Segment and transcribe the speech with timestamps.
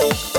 [0.00, 0.33] you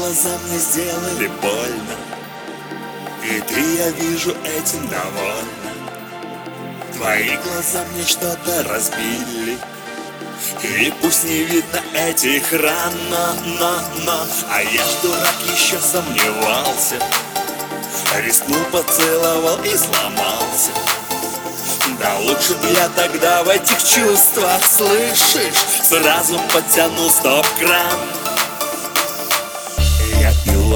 [0.00, 1.96] глаза мне сделали больно.
[3.22, 5.72] И ты, я вижу, этим довольна.
[6.94, 9.58] Твои глаза мне что-то разбили.
[10.62, 13.72] И пусть не видно этих ран, но, но,
[14.06, 14.26] но.
[14.50, 16.96] А я ж дурак еще сомневался.
[18.24, 20.70] Рискнул, поцеловал и сломался.
[22.00, 28.19] Да лучше б я тогда в этих чувствах, слышишь Сразу подтянул стоп-кран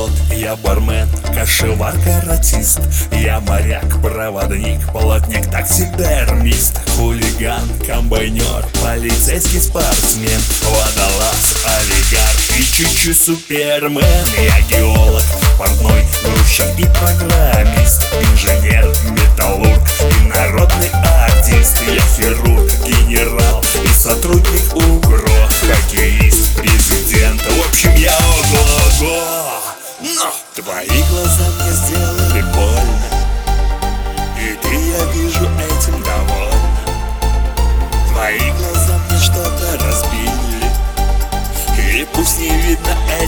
[0.05, 2.81] пилот, я бармен, кошевар, каратист.
[3.13, 6.79] Я моряк, проводник, полотник, таксидермист.
[6.97, 10.41] Хулиган, комбайнер, полицейский спортсмен.
[10.63, 14.27] Водолаз, олигарх и чуть-чуть супермен.
[14.39, 15.25] Я геолог,
[15.59, 18.05] портной, грузчик и программист.
[18.33, 18.93] Инженер,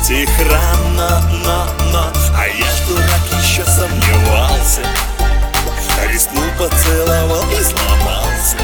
[0.09, 4.83] видно этих ран, но, но, А я дурак еще сомневался.
[6.11, 8.57] Рискнул, поцеловал и сломался.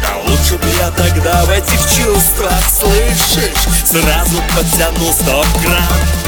[0.00, 3.52] Да лучше б я тогда в этих чувствах, слышишь?
[3.84, 6.21] Сразу подтянул стоп-кран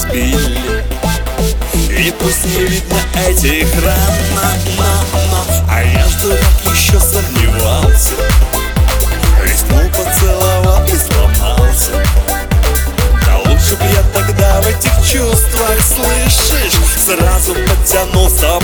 [0.00, 0.84] разбили
[1.90, 3.94] И пусть не видно этих ран.
[4.34, 4.92] На, на,
[5.30, 5.72] на.
[5.72, 8.14] А я жду, как еще сомневался
[9.42, 11.92] Рискнул, поцеловал и сломался.
[13.24, 18.58] Да лучше б я тогда в этих чувствах, слышишь Сразу подтянулся